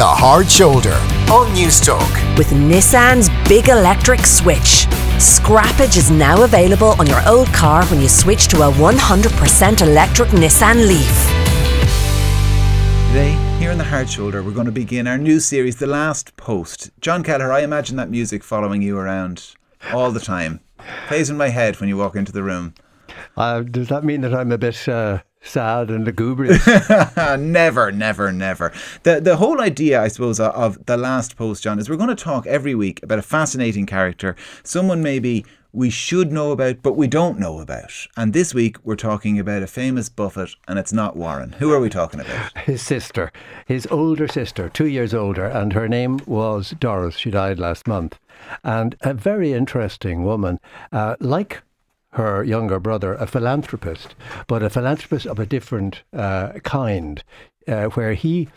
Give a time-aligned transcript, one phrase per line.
[0.00, 0.94] The Hard Shoulder
[1.30, 2.10] on News Talk.
[2.38, 4.86] With Nissan's big electric switch.
[5.18, 10.30] Scrappage is now available on your old car when you switch to a 100% electric
[10.30, 11.06] Nissan Leaf.
[13.08, 16.34] Today, here in the Hard Shoulder, we're going to begin our new series, The Last
[16.38, 16.92] Post.
[17.02, 19.54] John Kelleher, I imagine that music following you around
[19.92, 20.60] all the time.
[21.08, 22.72] Plays in my head when you walk into the room.
[23.36, 26.66] Uh, does that mean that I'm a bit uh, sad and lugubrious?
[27.38, 28.72] never, never, never.
[29.02, 32.24] The the whole idea, I suppose, of, the last post, John, is we're going to
[32.24, 37.06] talk every week about a fascinating character, someone maybe we should know about, but we
[37.06, 37.92] don't know about.
[38.16, 41.52] And this week we're talking about a famous Buffett, and it's not Warren.
[41.52, 42.56] Who are we talking about?
[42.64, 43.30] his sister,
[43.66, 47.16] his older sister, two years older, and her name was Doris.
[47.16, 48.18] She died last month.
[48.64, 50.58] And a very interesting woman,
[50.92, 51.62] uh, like
[52.12, 54.14] her younger brother, a philanthropist,
[54.46, 57.22] but a philanthropist of a different uh, kind,
[57.68, 58.48] uh, where he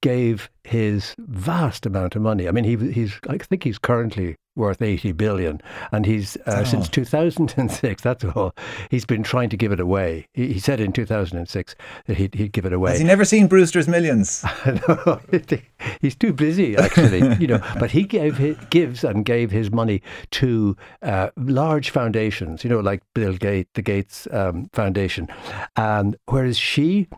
[0.00, 2.48] gave his vast amount of money.
[2.48, 5.60] I mean, he, he's I think he's currently worth 80 billion.
[5.92, 6.64] And he's uh, oh.
[6.64, 8.54] since 2006 that's all.
[8.90, 10.26] He's been trying to give it away.
[10.32, 12.90] He, he, said in 2006 that he'd, he'd give it away.
[12.90, 14.44] Has he never seen brewster's millions?
[14.88, 15.20] No,
[16.00, 17.60] he's too busy actually you know.
[17.78, 22.80] But he gave his, gives and gave his money to uh, large foundations you know
[22.80, 25.28] like bill gates the gates um, foundation.
[25.76, 27.08] And whereas she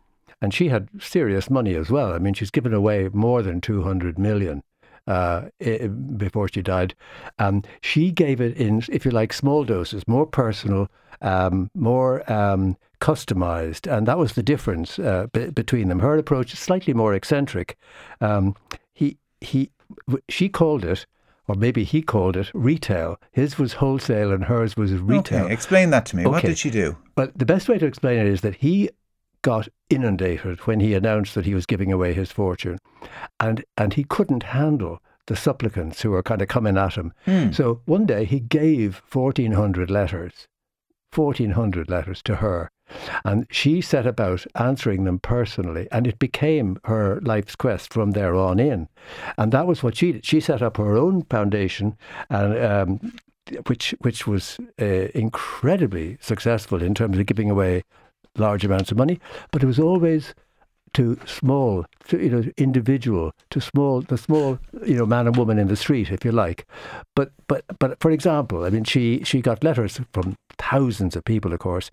[0.40, 2.12] and she had serious money as well.
[2.12, 4.62] I mean, she's given away more than 200 million.
[5.10, 5.48] Uh,
[6.16, 6.94] before she died,
[7.40, 10.88] um, she gave it in, if you like, small doses, more personal,
[11.20, 15.98] um, more um, customized, and that was the difference uh, b- between them.
[15.98, 17.76] Her approach is slightly more eccentric.
[18.20, 18.54] Um,
[18.92, 19.70] he he
[20.28, 21.06] she called it
[21.48, 23.18] or maybe he called it retail.
[23.32, 25.46] His was wholesale and hers was retail.
[25.46, 26.22] Okay, explain that to me.
[26.22, 26.30] Okay.
[26.30, 26.96] What did she do?
[27.16, 28.88] Well, the best way to explain it is that he
[29.42, 32.78] got inundated when he announced that he was giving away his fortune.
[33.38, 37.12] And, and he couldn't handle the supplicants who were kind of coming at him.
[37.26, 37.54] Mm.
[37.54, 40.48] So one day he gave 1,400 letters,
[41.14, 42.70] 1,400 letters to her.
[43.24, 48.34] And she set about answering them personally, and it became her life's quest from there
[48.34, 48.88] on in.
[49.38, 50.24] And that was what she did.
[50.24, 51.96] She set up her own foundation,
[52.28, 53.12] and um,
[53.66, 57.84] which which was uh, incredibly successful in terms of giving away
[58.36, 59.18] large amounts of money,
[59.50, 60.34] but it was always
[60.94, 65.58] to small, to you know, individual, to small, the small, you know, man and woman
[65.58, 66.66] in the street, if you like.
[67.14, 71.52] But but but for example, I mean, she she got letters from thousands of people,
[71.52, 71.90] of course,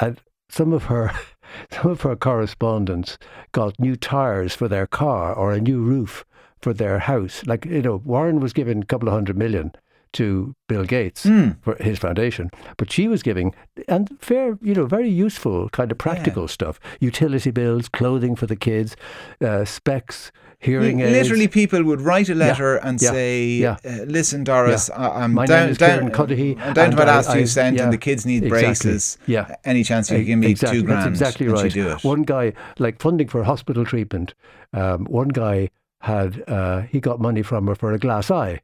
[0.00, 0.18] and
[0.48, 1.12] some of her
[1.70, 3.18] some of her correspondents
[3.52, 6.24] got new tires for their car or a new roof
[6.60, 7.42] for their house.
[7.46, 9.72] Like you know, Warren was given a couple of hundred million
[10.12, 11.56] to Bill Gates mm.
[11.62, 13.54] for his foundation, but she was giving
[13.88, 16.48] and fair, you know, very useful kind of practical yeah.
[16.48, 18.96] stuff: utility bills, clothing for the kids,
[19.40, 21.28] uh, specs, hearing L- aids.
[21.28, 22.88] Literally, people would write a letter yeah.
[22.88, 23.10] and yeah.
[23.10, 27.46] say, uh, "Listen, Doris, I- am down, down, Cuddihy, I'm down to my last two
[27.46, 28.66] cents, and the kids need exactly.
[28.66, 29.18] braces.
[29.26, 30.80] Yeah, any chance you can give me exactly.
[30.80, 31.16] two grand?
[31.16, 31.72] That's exactly right.
[31.72, 32.04] do it.
[32.04, 34.34] One guy, like funding for hospital treatment,
[34.72, 38.60] um, one guy had uh, he got money from her for a glass eye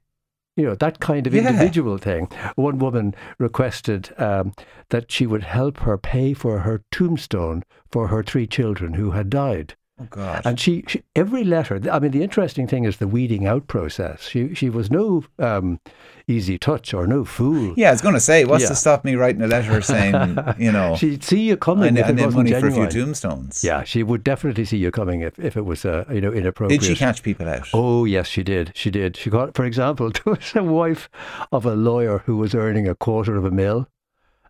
[0.59, 1.49] you know, that kind of yeah.
[1.49, 2.29] individual thing.
[2.57, 4.53] One woman requested um,
[4.91, 9.31] that she would help her pay for her tombstone for her three children who had
[9.31, 9.77] died.
[10.01, 10.43] Oh God!
[10.45, 11.81] And she, she, every letter.
[11.91, 14.29] I mean, the interesting thing is the weeding out process.
[14.29, 15.81] She she was no um,
[16.29, 17.75] easy touch or no fool.
[17.77, 18.69] Yeah, I was going to say, what's yeah.
[18.69, 21.97] to stop me writing a letter saying, you know, she'd see you coming.
[21.97, 22.75] if And, and money genuine.
[22.75, 23.65] for a few tombstones.
[23.65, 26.81] Yeah, she would definitely see you coming if, if it was uh, you know inappropriate.
[26.81, 27.69] Did she catch people out?
[27.75, 28.73] Oh yes, she did.
[28.75, 29.17] She did.
[29.17, 31.09] She got, for example, there was a wife
[31.51, 33.89] of a lawyer who was earning a quarter of a mil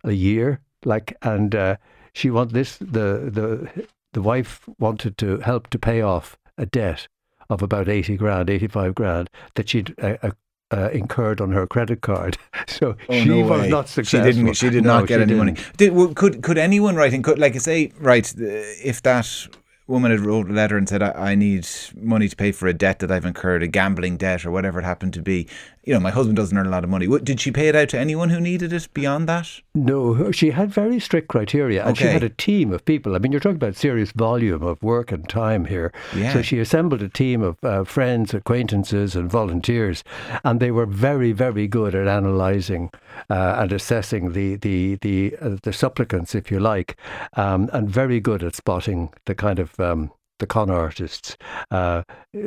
[0.05, 1.77] a year, like, and uh,
[2.13, 7.09] she wanted this the the the wife wanted to help to pay off a debt
[7.51, 10.31] of about 80 grand, 85 grand that she'd uh, uh,
[10.71, 12.37] uh, incurred on her credit card.
[12.67, 13.69] So oh, she no was way.
[13.71, 14.31] not successful.
[14.31, 14.55] She didn't.
[14.55, 15.39] She did no, not get any didn't.
[15.39, 15.57] money.
[15.79, 17.23] Did, could could anyone write in?
[17.23, 19.49] Could like I say right if that
[19.89, 21.67] woman had wrote a letter and said, I, I, need
[21.97, 24.85] money to pay for a debt that I've incurred, a gambling debt or whatever it
[24.85, 25.49] happened to be.
[25.85, 27.07] You know, my husband doesn't earn a lot of money.
[27.21, 29.49] Did she pay it out to anyone who needed it beyond that?
[29.75, 32.05] No, she had very strict criteria and okay.
[32.05, 33.15] she had a team of people.
[33.15, 35.91] I mean, you're talking about serious volume of work and time here.
[36.15, 36.35] Yeah.
[36.35, 40.05] So she assembled a team of uh, friends, acquaintances, and volunteers,
[40.45, 42.91] and they were very, very good at analysing
[43.31, 46.97] uh, and assessing the the the uh, the supplicants, if you like,
[47.35, 51.37] um, and very good at spotting the kind of um, the con artists.
[51.71, 52.03] Uh,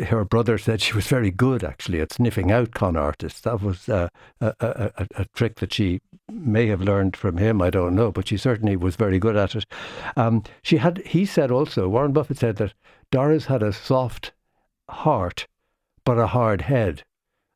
[0.06, 3.42] her brother said she was very good actually at sniffing out con artists.
[3.42, 6.02] That was uh, a, a, a, trick that she
[6.32, 7.62] may have learned from him.
[7.62, 9.66] I don't know, but she certainly was very good at it.
[10.16, 11.00] Um, she had.
[11.00, 11.88] He said also.
[11.90, 12.74] Warren Buffett said that
[13.12, 14.32] Doris had a soft
[14.90, 15.48] heart,
[16.06, 17.04] but a hard head.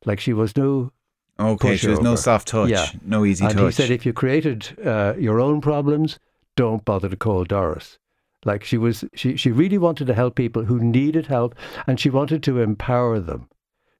[0.04, 0.92] Like she was no
[1.38, 2.86] Okay, so there's no soft touch, Yeah.
[3.04, 3.64] no easy and touch.
[3.64, 6.18] he said, if you created uh, your own problems,
[6.56, 7.98] don't bother to call Doris.
[8.46, 11.54] Like she was, she, she really wanted to help people who needed help,
[11.86, 13.48] and she wanted to empower them.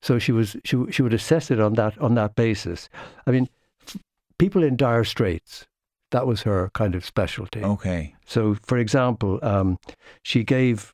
[0.00, 2.88] So she was, she, she would assess it on that on that basis.
[3.26, 3.48] I mean,
[3.86, 3.96] f-
[4.38, 5.66] people in dire straits,
[6.12, 7.62] that was her kind of specialty.
[7.62, 8.14] okay.
[8.24, 9.78] So, for example, um,
[10.22, 10.92] she gave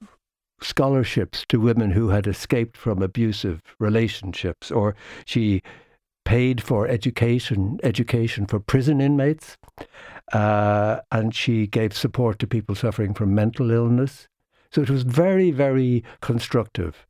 [0.62, 4.94] scholarships to women who had escaped from abusive relationships, or
[5.26, 5.62] she
[6.25, 9.58] paid for education education for prison inmates,
[10.32, 14.28] uh, and she gave support to people suffering from mental illness.
[14.70, 17.06] So it was very, very constructive.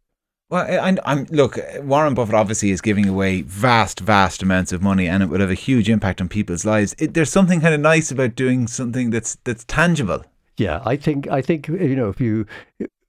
[0.53, 1.59] Well, I'm look.
[1.81, 5.51] Warren Buffett obviously is giving away vast, vast amounts of money, and it would have
[5.51, 6.95] a huge impact on people's lives.
[6.99, 10.27] It, there's something kind of nice about doing something that's that's tangible.
[10.59, 12.45] Yeah, I think I think you know if you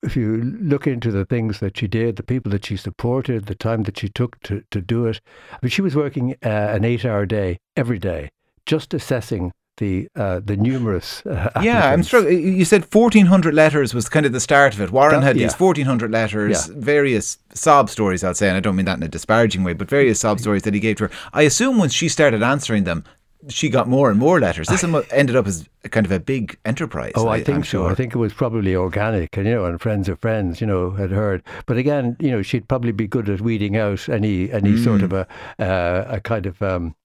[0.03, 3.55] if you look into the things that she did, the people that she supported, the
[3.55, 5.19] time that she took to, to do it.
[5.51, 8.29] I mean, she was working uh, an eight-hour day every day,
[8.65, 11.25] just assessing the uh, the numerous.
[11.25, 12.57] Uh, Yeah, I'm struggling.
[12.57, 14.91] You said 1,400 letters was kind of the start of it.
[14.91, 16.75] Warren That- had these 1,400 letters, Yeah.
[16.77, 19.89] various sob stories, I'll say, and I don't mean that in a disparaging way, but
[19.89, 21.11] various sob stories that he gave to her.
[21.33, 23.03] I assume once she started answering them,
[23.49, 24.67] she got more and more letters.
[24.69, 27.11] This mo- ended up as kind of a big enterprise.
[27.15, 27.69] Oh, I, I'm think so.
[27.83, 27.91] sure.
[27.91, 30.91] I think it was probably organic, and you know, and friends of friends, you know,
[30.91, 31.43] had heard.
[31.65, 35.03] But again, you know, she'd probably be good at weeding out any any sort Mm.
[35.03, 35.27] of a
[35.59, 36.95] uh, a kind of um,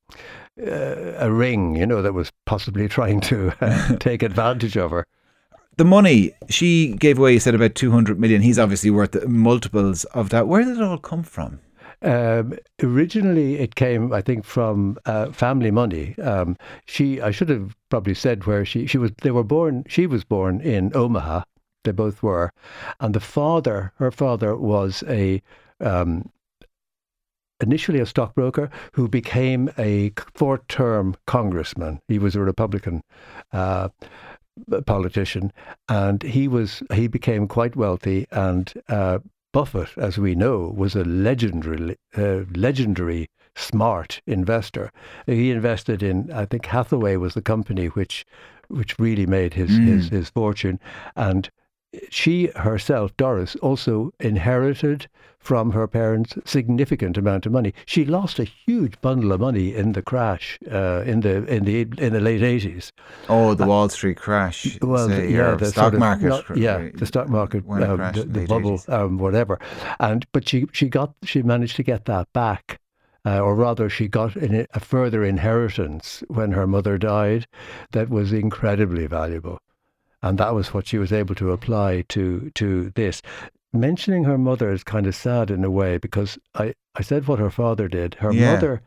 [0.60, 5.06] uh, a ring, you know, that was possibly trying to uh, take advantage of her.
[5.76, 8.42] the money she gave away, you said about 200 million.
[8.42, 10.48] He's obviously worth multiples of that.
[10.48, 11.60] Where did it all come from?
[12.02, 16.16] Um, originally, it came, I think, from uh, family money.
[16.18, 16.56] Um,
[16.86, 19.10] she, I should have probably said where she she was.
[19.22, 19.84] They were born.
[19.88, 21.42] She was born in Omaha.
[21.84, 22.52] They both were,
[23.00, 25.42] and the father, her father, was a
[25.80, 26.30] um,
[27.60, 32.00] initially a stockbroker who became a four-term congressman.
[32.08, 33.02] He was a Republican.
[33.52, 33.88] Uh,
[34.86, 35.52] politician
[35.88, 39.20] and he was he became quite wealthy and uh,
[39.52, 44.92] Buffett, as we know, was a legendary, uh, legendary smart investor.
[45.26, 48.26] He invested in, I think, Hathaway was the company which,
[48.68, 50.78] which really made his his, his fortune,
[51.16, 51.50] and
[52.10, 55.08] she herself, Doris, also inherited
[55.38, 57.72] from her parents significant amount of money.
[57.86, 61.80] She lost a huge bundle of money in the crash uh, in the in the
[61.98, 62.92] in the late eighties.
[63.28, 64.76] Oh, the Wall Street crash.
[64.82, 66.28] Uh, Well, say, yeah, the stock sort of market.
[66.28, 67.78] not- yeah, the stock market, um,
[68.12, 69.58] the, the bubble, um, whatever.
[70.00, 72.80] And but she she got she managed to get that back,
[73.24, 77.46] uh, or rather, she got in a further inheritance when her mother died,
[77.92, 79.60] that was incredibly valuable,
[80.22, 83.22] and that was what she was able to apply to to this.
[83.72, 87.38] Mentioning her mother is kind of sad in a way because I, I said what
[87.38, 88.14] her father did.
[88.14, 88.54] Her Yeah.
[88.54, 88.82] mother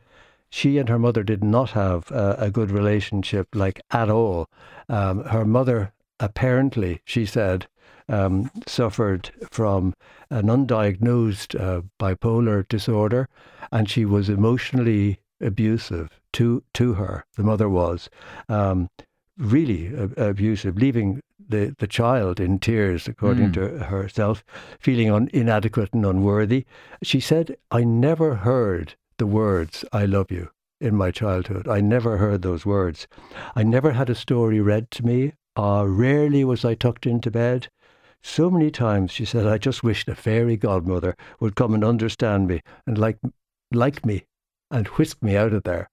[0.51, 4.49] she and her mother did not have uh, a good relationship, like at all.
[4.89, 7.67] Um, her mother, apparently, she said,
[8.09, 9.93] um, suffered from
[10.29, 13.29] an undiagnosed uh, bipolar disorder,
[13.71, 17.25] and she was emotionally abusive to to her.
[17.37, 18.09] The mother was
[18.49, 18.89] um,
[19.41, 24.43] really abusive, leaving the, the child in tears, according to herself,
[24.79, 26.65] feeling un, inadequate and unworthy.
[27.03, 30.49] She said, "I never heard." the words "I love you"
[30.79, 31.67] in my childhood.
[31.67, 33.07] I never heard those words.
[33.55, 35.33] I never had a story read to me.
[35.55, 37.67] Uh, rarely was I tucked into bed.
[38.23, 42.47] So many times, she said, I just wished a fairy godmother would come and understand
[42.47, 43.17] me and like
[43.71, 44.25] like me
[44.69, 45.89] and whisk me out of there.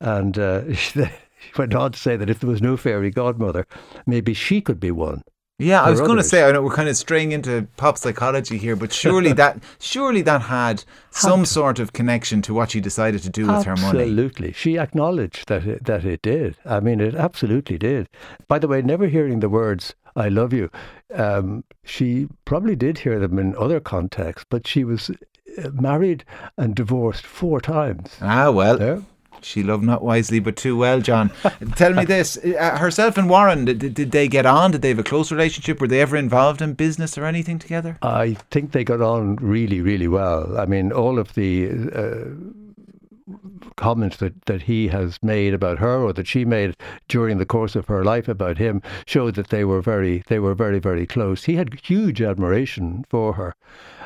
[0.00, 0.62] And uh,
[1.58, 3.66] went on to say that if there was no fairy godmother,
[4.06, 5.22] maybe she could be one.
[5.60, 8.56] Yeah, I was going to say I know we're kind of straying into pop psychology
[8.56, 13.22] here, but surely that surely that had some sort of connection to what she decided
[13.22, 14.00] to do with her money.
[14.00, 14.52] Absolutely.
[14.52, 16.56] She acknowledged that it, that it did.
[16.64, 18.08] I mean, it absolutely did.
[18.48, 20.70] By the way, never hearing the words "I love you,"
[21.12, 25.10] um, she probably did hear them in other contexts, but she was
[25.58, 26.24] uh, married
[26.56, 28.16] and divorced four times.
[28.22, 29.02] Ah, well, There.
[29.42, 31.30] She loved not wisely but too well, John.
[31.76, 34.70] Tell me this: uh, herself and Warren, did, did they get on?
[34.72, 35.80] Did they have a close relationship?
[35.80, 37.98] Were they ever involved in business or anything together?
[38.02, 40.58] I think they got on really, really well.
[40.58, 43.34] I mean, all of the uh,
[43.76, 46.76] comments that, that he has made about her or that she made
[47.08, 50.54] during the course of her life about him showed that they were very, they were
[50.54, 51.44] very, very close.
[51.44, 53.54] He had huge admiration for her.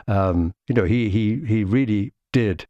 [0.07, 2.67] Um, you know, he he he really did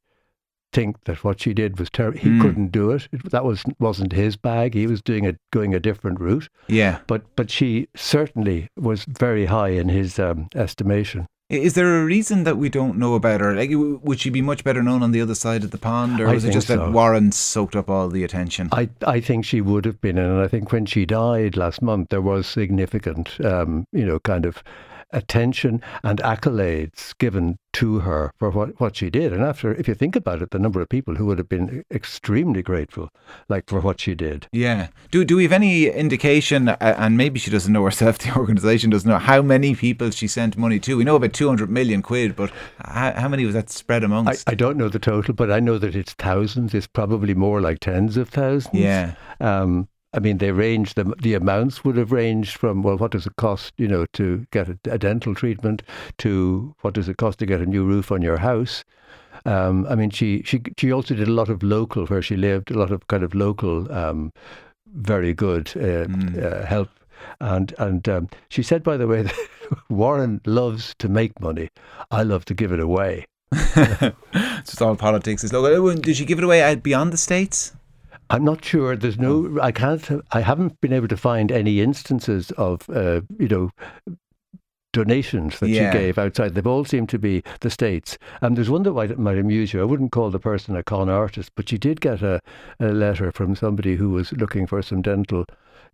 [0.74, 2.18] think that what she did was terrible.
[2.18, 2.42] He Mm.
[2.42, 3.08] couldn't do it.
[3.12, 3.30] it.
[3.30, 4.74] That was wasn't his bag.
[4.74, 6.48] He was doing a going a different route.
[6.68, 6.98] Yeah.
[7.06, 11.26] But but she certainly was very high in his um, estimation.
[11.50, 13.54] Is there a reason that we don't know about her?
[13.54, 16.26] Like, would she be much better known on the other side of the pond, or
[16.28, 16.76] I was it just so.
[16.76, 18.70] that Warren soaked up all the attention?
[18.72, 22.08] I, I think she would have been, and I think when she died last month,
[22.08, 24.62] there was significant, um, you know, kind of
[25.10, 29.32] attention and accolades given to her for what, what she did.
[29.32, 31.84] And after, if you think about it, the number of people who would have been
[31.90, 33.10] extremely grateful,
[33.48, 34.46] like for what she did.
[34.52, 34.88] Yeah.
[35.10, 38.90] Do do we have any indication, uh, and maybe she doesn't know herself, the organisation
[38.90, 40.96] doesn't know, how many people she sent money to?
[40.96, 44.48] We know about 200 million quid, but how, how many was that spread I, amongst?
[44.48, 46.74] I don't know the total, but I know that it's thousands.
[46.74, 48.74] It's probably more like tens of thousands.
[48.74, 49.14] yeah.
[49.40, 53.26] Um, I mean, they range the the amounts would have ranged from well, what does
[53.26, 55.82] it cost, you know, to get a, a dental treatment,
[56.18, 58.84] to what does it cost to get a new roof on your house.
[59.44, 62.70] Um, I mean, she she she also did a lot of local where she lived,
[62.70, 64.32] a lot of kind of local, um,
[64.94, 66.06] very good uh,
[66.40, 66.90] uh, help.
[67.40, 69.34] And and um, she said, by the way, that
[69.88, 71.70] Warren loves to make money.
[72.10, 73.26] I love to give it away.
[74.64, 75.44] It's just all politics.
[75.44, 75.94] Is local.
[75.94, 77.72] Did she give it away out beyond the states?
[78.30, 78.96] I'm not sure.
[78.96, 79.58] There's no.
[79.60, 80.08] I can't.
[80.32, 83.70] I haven't been able to find any instances of, uh, you know,
[84.92, 85.92] donations that Yeah.
[85.92, 86.54] she gave outside.
[86.54, 88.16] They've all seemed to be the states.
[88.40, 89.80] And there's one that might, might amuse you.
[89.80, 92.40] I wouldn't call the person a con artist, but she did get a,
[92.80, 95.44] a letter from somebody who was looking for some dental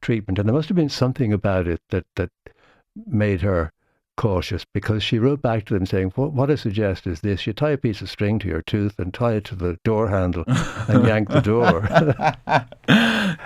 [0.02, 2.30] treatment, and there must have been something about it that that
[3.06, 3.72] made her
[4.20, 7.54] cautious because she wrote back to them saying, what, what I suggest is this you
[7.54, 10.44] tie a piece of string to your tooth and tie it to the door handle
[10.46, 11.88] and yank the door.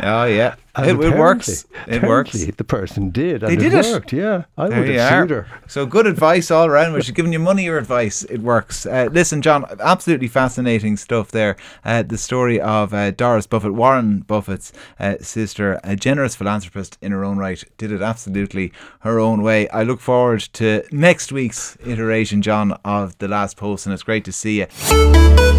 [0.01, 1.67] Oh yeah, it, it works.
[1.87, 2.33] It works.
[2.33, 3.43] The person did.
[3.43, 3.93] They did it it.
[3.93, 4.45] worked, yeah.
[4.57, 5.47] I There would have sued her.
[5.67, 6.93] So good advice all around.
[6.93, 8.87] When she's giving you money or advice, it works.
[8.87, 11.57] Uh, listen, John, absolutely fascinating stuff there.
[11.85, 17.13] Uh, the story of uh, Doris Buffett, Warren Buffett's uh, sister, a generous philanthropist in
[17.13, 19.69] her own right, did it absolutely her own way.
[19.69, 24.25] I look forward to next week's iteration, John, of the last post, and it's great
[24.25, 25.54] to see you.